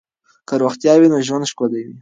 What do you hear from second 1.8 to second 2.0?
وي.